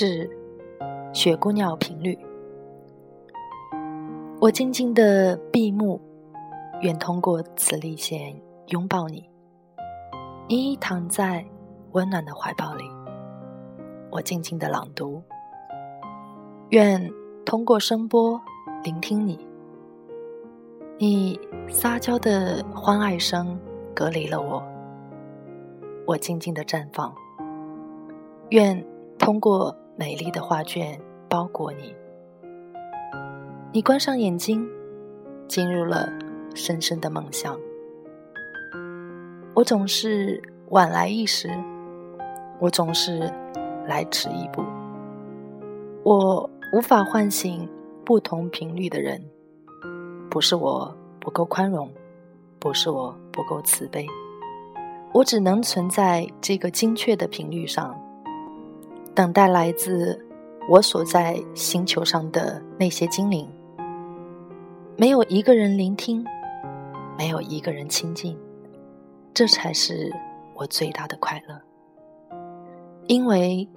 [0.00, 0.30] 是
[1.12, 2.16] 雪姑娘频率，
[4.40, 6.00] 我静静的闭目，
[6.82, 9.28] 愿通过此历险拥抱你。
[10.46, 11.44] 你躺在
[11.94, 12.84] 温暖的怀抱里，
[14.12, 15.20] 我静静的朗读，
[16.68, 17.10] 愿
[17.44, 18.40] 通过声波
[18.84, 19.44] 聆听你。
[20.96, 21.36] 你
[21.68, 23.58] 撒娇的欢爱声
[23.92, 24.62] 隔离了我，
[26.06, 27.12] 我静静的绽放，
[28.50, 28.80] 愿
[29.18, 29.76] 通过。
[29.98, 30.96] 美丽的画卷
[31.28, 31.92] 包裹你，
[33.72, 34.64] 你关上眼睛，
[35.48, 36.08] 进入了
[36.54, 37.58] 深深的梦乡。
[39.54, 41.50] 我总是晚来一时，
[42.60, 43.28] 我总是
[43.88, 44.62] 来迟一步。
[46.04, 47.68] 我无法唤醒
[48.04, 49.20] 不同频率的人，
[50.30, 51.90] 不是我不够宽容，
[52.60, 54.06] 不是我不够慈悲，
[55.12, 58.00] 我只能存在这个精确的频率上。
[59.14, 60.18] 等待来自
[60.68, 63.48] 我所在星球上的那些精灵，
[64.96, 66.24] 没有一个人聆听，
[67.16, 68.38] 没有一个人亲近，
[69.34, 70.14] 这才是
[70.54, 71.60] 我最大的快乐。
[73.08, 73.68] 因为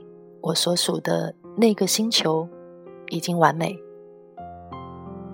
[0.42, 2.48] 我所属的那个星球
[3.09, 3.76] 已经完美，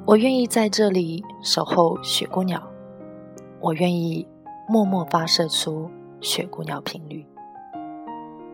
[0.06, 2.62] 我愿意在这里守候雪姑娘，
[3.59, 4.25] 我愿意
[4.70, 5.90] 默默发射出
[6.22, 7.25] 雪姑娘频率，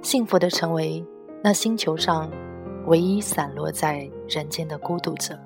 [0.02, 1.06] 幸福的成为。
[1.46, 2.32] 那星球上
[2.88, 5.38] 唯一散落在人间的孤独者，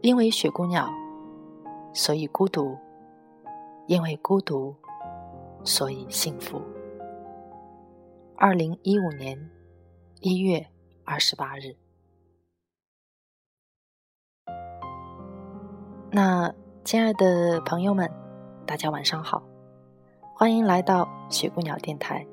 [0.00, 0.92] 因为雪姑娘，
[1.94, 2.76] 所以孤独；
[3.86, 4.74] 因为孤独，
[5.62, 6.60] 所以幸福。
[8.36, 9.38] 二零一五年
[10.18, 10.66] 一月
[11.04, 11.76] 二十八日。
[16.10, 18.10] 那亲爱的朋友们，
[18.66, 19.44] 大家晚上好，
[20.34, 22.26] 欢迎来到雪姑娘电台。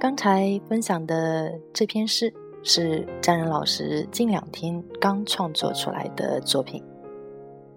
[0.00, 2.32] 刚才分享的这篇诗
[2.62, 6.80] 是张仁老师近两天刚创作出来的作品，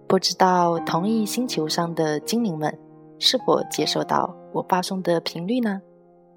[0.06, 2.78] 不知道同一星球上的精灵们
[3.18, 5.82] 是否接受到我发送的频率呢？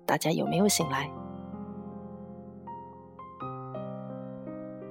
[0.07, 1.07] 大家有没有醒来？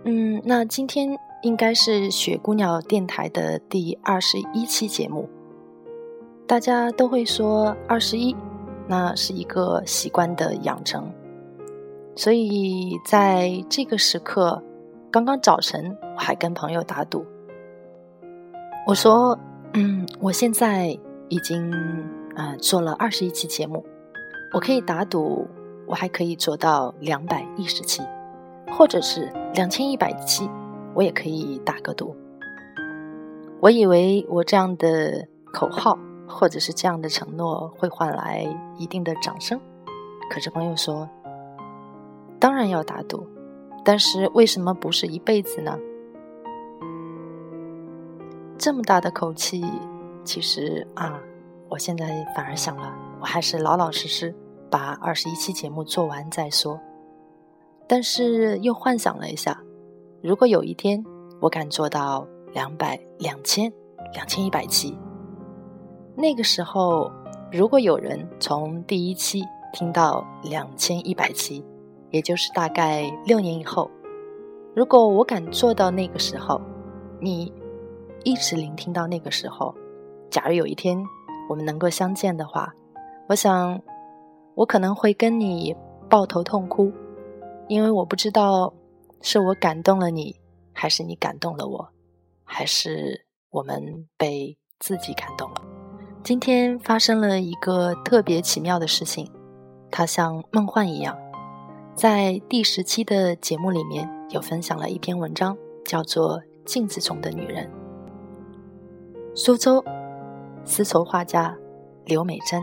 [0.04, 5.28] 嗯，那今天应该是雪姑娘电台的第二十一期节目，
[6.46, 8.36] 大家都会说二十一。
[8.86, 11.10] 那是一个习惯的养成，
[12.14, 14.62] 所以在这个时刻，
[15.10, 17.24] 刚刚早晨我还跟朋友打赌，
[18.86, 19.38] 我说
[19.72, 21.72] ：“嗯，我现在已经
[22.36, 23.84] 啊做了二十一期节目，
[24.52, 25.48] 我可以打赌，
[25.86, 28.02] 我还可以做到两百一十期，
[28.70, 30.48] 或者是两千一百期，
[30.94, 32.14] 我也可以打个赌。”
[33.62, 35.98] 我以为我这样的口号。
[36.26, 38.46] 或者是这样的承诺会换来
[38.76, 39.60] 一定的掌声，
[40.30, 41.08] 可是朋友说，
[42.40, 43.26] 当然要打赌，
[43.84, 45.78] 但是为什么不是一辈子呢？
[48.56, 49.64] 这么大的口气，
[50.24, 51.20] 其实啊，
[51.68, 54.34] 我现在反而想了，我还是老老实实
[54.70, 56.80] 把二十一期节目做完再说。
[57.86, 59.60] 但是又幻想了一下，
[60.22, 61.04] 如果有一天
[61.40, 63.70] 我敢做到两百、两千、
[64.14, 64.96] 两千一百期。
[66.16, 67.10] 那个时候，
[67.52, 69.42] 如果有人从第一期
[69.72, 71.64] 听到两千一百期，
[72.10, 73.90] 也就是大概六年以后，
[74.74, 76.60] 如果我敢做到那个时候，
[77.20, 77.52] 你
[78.22, 79.74] 一直聆听到那个时候，
[80.30, 80.96] 假如有一天
[81.48, 82.72] 我们能够相见的话，
[83.28, 83.80] 我想
[84.54, 85.74] 我可能会跟你
[86.08, 86.92] 抱头痛哭，
[87.66, 88.72] 因为我不知道
[89.20, 90.36] 是我感动了你，
[90.72, 91.88] 还是你感动了我，
[92.44, 95.73] 还是我们被自己感动了。
[96.24, 99.30] 今天发生了一个特别奇妙的事情，
[99.90, 101.14] 它像梦幻一样。
[101.94, 105.54] 在第十期的节目里面有分享了一篇文章，
[105.84, 107.66] 叫做《镜子中的女人》。
[109.36, 109.84] 苏州
[110.64, 111.54] 丝绸画家
[112.06, 112.62] 刘美珍，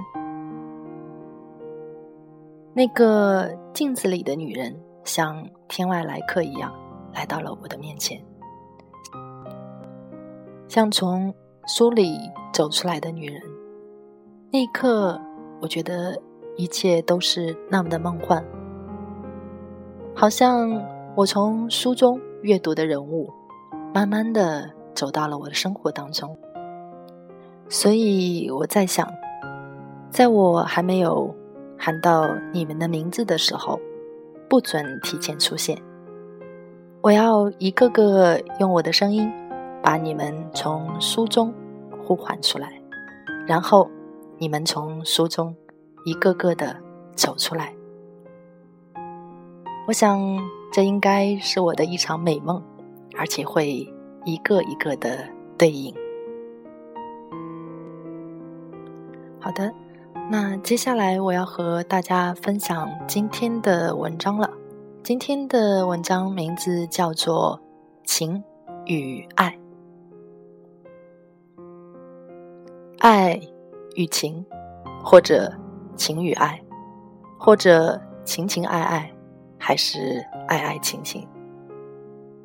[2.73, 6.73] 那个镜子里的女人，像天外来客一样
[7.13, 8.19] 来到了我的面前，
[10.67, 11.31] 像从
[11.67, 12.17] 书里
[12.51, 13.50] 走出来的女人。
[14.53, 15.18] 那一刻，
[15.62, 16.21] 我觉得
[16.57, 18.44] 一切都是那么的梦幻，
[20.13, 20.69] 好像
[21.15, 23.31] 我从书中阅读的人物，
[23.94, 26.38] 慢慢的走到了我的生活当中。
[27.69, 29.07] 所以我在想，
[30.09, 31.33] 在我还没有
[31.77, 33.80] 喊到你们的名字的时候，
[34.50, 35.81] 不准提前出现。
[37.00, 39.31] 我要一个个用我的声音，
[39.81, 41.53] 把你们从书中
[42.03, 42.69] 呼唤出来，
[43.48, 43.89] 然后
[44.41, 45.55] 你们从书中
[46.03, 46.75] 一个个的
[47.15, 47.71] 走出来。
[49.85, 50.19] 我想，
[50.73, 52.59] 这应该是我的一场美梦，
[53.15, 53.88] 而且会
[54.25, 55.29] 一个一个的
[55.59, 55.93] 对应。
[59.39, 59.71] 好的，
[60.31, 64.49] 那接下来我要和大家分享今天的文章了。
[65.03, 67.61] 今天的文章名字叫做
[68.07, 68.43] 《情
[68.88, 69.55] 与爱》，
[72.97, 73.39] 爱
[73.95, 74.45] 与情，
[75.03, 75.51] 或者
[75.95, 76.61] 情与爱，
[77.39, 79.13] 或者情情爱爱，
[79.59, 81.27] 还是爱爱情情，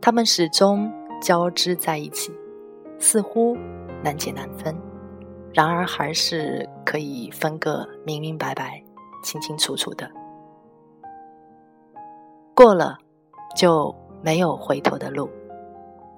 [0.01, 2.33] 他们始终交织在一起，
[2.99, 3.57] 似乎
[4.03, 4.75] 难解难分。
[5.53, 8.83] 然而，还是可以分个明明白白、
[9.23, 10.11] 清清楚楚的。
[12.55, 12.99] 过了，
[13.57, 15.31] 就没有回头的路。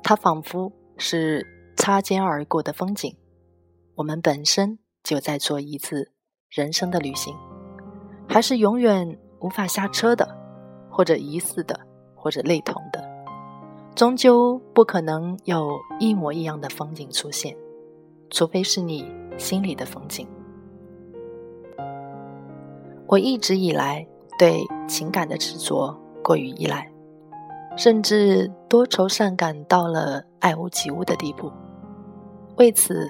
[0.02, 1.46] 它仿佛是
[1.76, 3.14] 擦肩而过的风景。
[3.94, 4.78] 我们本身
[5.08, 6.10] 就在做一次
[6.50, 7.34] 人生的旅行，
[8.28, 10.28] 还是永远无法下车的，
[10.90, 11.80] 或者疑似的，
[12.14, 13.02] 或者类同的，
[13.94, 17.56] 终究不可能有一模一样的风景出现，
[18.28, 19.10] 除非是你。
[19.38, 20.26] 心里的风景。
[23.06, 24.04] 我一直以来
[24.36, 26.90] 对情感的执着过于依赖，
[27.76, 31.52] 甚至多愁善感到了爱屋及乌的地步。
[32.56, 33.08] 为此，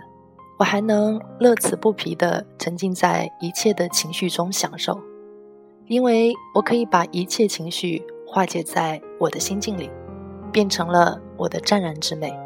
[0.59, 5.01] 我还能乐此不疲地沉浸在一切的情绪中享受，
[5.87, 9.91] 因为我可以把一切情绪化解在我的心境里，
[10.53, 12.37] 变成了我的湛然之美、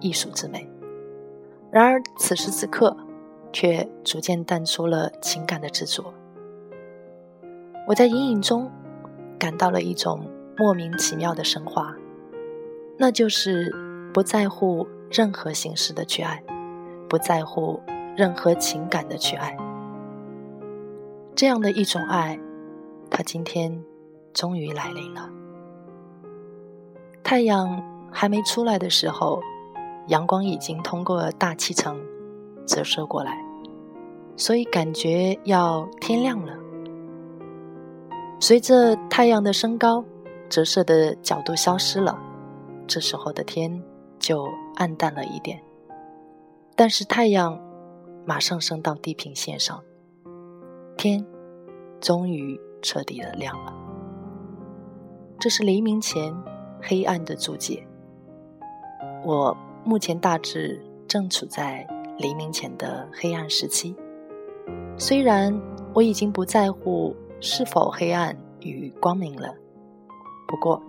[0.00, 0.68] 艺术之美。
[1.70, 2.96] 然而，此时此刻。
[3.52, 6.14] 却逐渐淡出了情感的执着。
[7.88, 8.70] 我在阴影中
[9.40, 10.24] 感到了一种
[10.56, 11.92] 莫名其妙的升华，
[12.96, 13.74] 那就是
[14.14, 16.40] 不在乎任何形式的去爱，
[17.10, 17.78] 不在乎
[18.16, 19.54] 任何情感的去爱。
[21.34, 22.40] 这样的一种爱，
[23.10, 23.84] 它今天
[24.32, 25.28] 终于来临了。
[27.22, 29.42] 太阳还没出来的时候，
[30.06, 32.00] 阳光已经通过大气层。
[32.66, 33.36] 折射过来，
[34.36, 36.56] 所以感觉要天亮了。
[38.38, 40.04] 随着太阳的升高，
[40.48, 42.16] 折射的角度消失了，
[42.86, 43.82] 这时候的天
[44.20, 44.46] 就
[44.76, 45.60] 暗淡了一点。
[46.76, 47.60] 但是太阳
[48.24, 49.82] 马上升到地平线上，
[50.96, 51.24] 天
[52.00, 53.74] 终于彻底的亮了。
[55.38, 56.34] 这是黎明前
[56.82, 57.86] 黑暗的注解。
[59.24, 61.86] 我目前大致正处在。
[62.20, 63.96] 黎明前的黑暗时期，
[64.98, 65.58] 虽然
[65.94, 69.54] 我已经不在乎是否黑暗与光明了，
[70.46, 70.82] 不过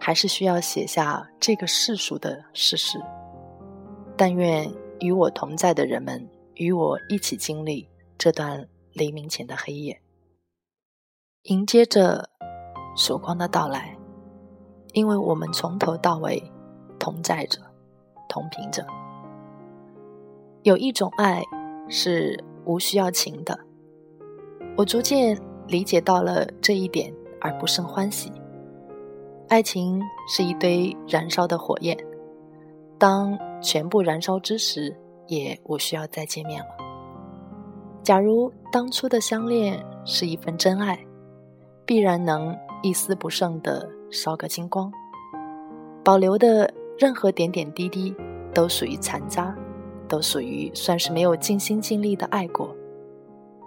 [0.00, 2.98] 还是需要写下这个世俗的事实。
[4.16, 4.68] 但愿
[5.00, 10.00] 与我同在的人们与我一起经历这段黎明前的黑夜，
[11.42, 12.28] 迎接着
[12.96, 13.96] 曙光的到来，
[14.92, 16.42] 因为我们从头到尾
[16.98, 17.60] 同在着，
[18.28, 18.84] 同频着。
[20.64, 21.42] 有一种爱
[21.88, 23.58] 是无需要情的，
[24.76, 28.32] 我逐渐理解到了这一点，而不胜欢喜。
[29.48, 31.96] 爱情是一堆燃烧的火焰，
[32.98, 34.96] 当全部燃烧之时，
[35.26, 36.68] 也无需要再见面了。
[38.02, 40.98] 假如当初的相恋是一份真爱，
[41.84, 44.92] 必然能一丝不剩的烧个精光，
[46.04, 48.14] 保留的任何点点滴滴
[48.52, 49.54] 都属于残渣。
[50.08, 52.74] 都属于算是没有尽心尽力的爱过，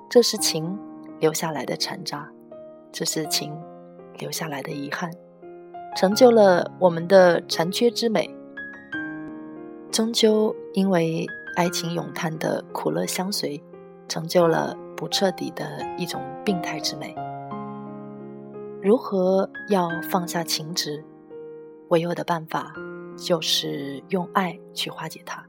[0.10, 0.76] 这是情
[1.20, 2.28] 留下来的残渣，
[2.92, 3.56] 这是情
[4.18, 5.12] 留下来的遗憾，
[5.96, 8.28] 成就了我们的残缺之美。
[9.92, 13.62] 终究因为爱情咏叹的苦乐相随，
[14.08, 17.14] 成就了不彻底的一种病态之美。
[18.82, 21.04] 如何要放下情执？
[21.90, 22.74] 唯有的办法
[23.18, 25.46] 就是用爱去化解它。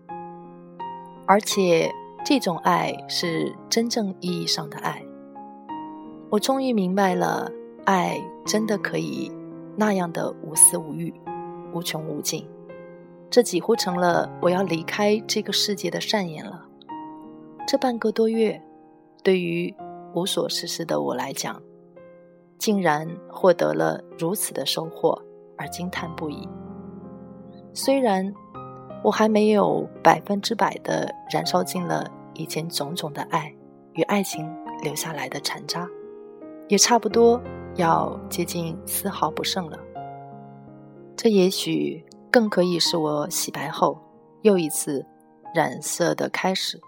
[1.25, 1.89] 而且，
[2.25, 5.05] 这种爱是真正意义上的爱。
[6.31, 7.49] 我终于明白了，
[7.85, 9.31] 爱真的可以
[9.77, 11.15] 那样的无私无欲、
[11.73, 12.45] 无穷无尽。
[13.33, 16.67] 这几乎成了我要离开这个世界的善言了。
[17.67, 18.61] 这半个多月，
[19.25, 19.75] 对于
[20.13, 21.63] 无所事事的我来讲，
[22.59, 25.19] 竟然获得了如此的收获
[25.57, 26.47] 而惊叹不已。
[27.73, 28.31] 虽然
[29.03, 33.51] 我还没有百分之百的燃烧尽了以前种种的爱
[33.95, 34.47] 与爱情
[34.83, 35.89] 留下来的残渣，
[36.69, 37.41] 也差不多
[37.77, 39.79] 要接近丝毫不剩了。
[41.17, 43.99] 这也许更可以是我洗白后
[44.41, 45.05] 又一次
[45.55, 46.81] 染色的开始。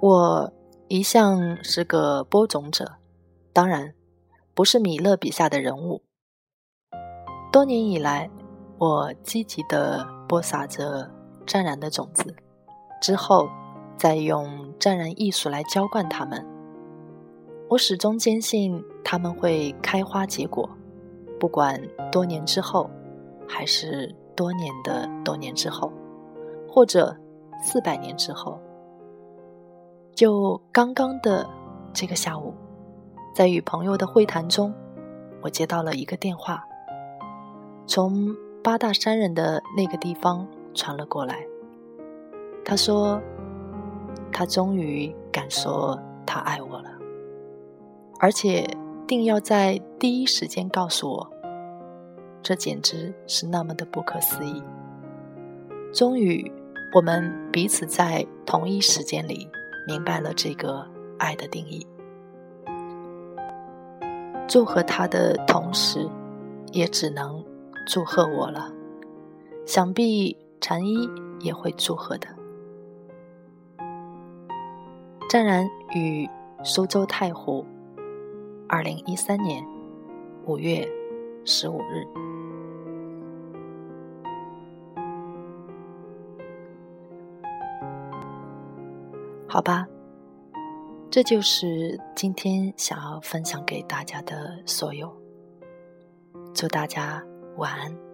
[0.00, 0.52] 我
[0.86, 2.92] 一向是个播种者，
[3.52, 3.92] 当然
[4.54, 6.02] 不是米勒笔下的人物。
[7.50, 8.30] 多年以来，
[8.78, 11.10] 我积极地播撒着
[11.44, 12.32] 湛然的种子，
[13.02, 13.48] 之后
[13.96, 16.46] 再用湛然艺术来浇灌它们。
[17.68, 20.70] 我始终坚信他们会开花结果，
[21.38, 21.80] 不管
[22.10, 22.90] 多年之后，
[23.46, 25.92] 还是多年的多年之后，
[26.68, 27.16] 或者
[27.62, 28.60] 四百年之后。
[30.14, 31.48] 就刚刚的
[31.92, 32.52] 这个下午，
[33.34, 34.74] 在与朋友的会谈中，
[35.40, 36.64] 我接到了一个电话，
[37.86, 41.46] 从八大山人的那个地方传了过来。
[42.64, 43.22] 他说，
[44.32, 46.90] 他终于敢说他爱我了，
[48.18, 48.68] 而且
[49.08, 51.28] 定要在第一时间告诉我。
[52.40, 54.62] 这简直是那么的不可思议。
[55.92, 56.52] 终于，
[56.94, 59.48] 我们彼此在同一时间里。
[59.86, 60.86] 明白了这个
[61.18, 61.86] 爱的定义，
[64.46, 66.06] 祝贺他的同时，
[66.72, 67.42] 也只能
[67.86, 68.70] 祝贺我了。
[69.64, 71.08] 想必禅一
[71.40, 72.28] 也会祝贺的。
[75.30, 76.28] 湛然与
[76.62, 77.64] 苏州太湖，
[78.68, 79.66] 二零一三年
[80.44, 80.86] 五月
[81.44, 82.04] 十五日。
[89.48, 89.86] 好吧，
[91.10, 95.10] 这就是今天想要分享给大家的所有。
[96.52, 97.24] 祝大家
[97.56, 98.07] 晚安。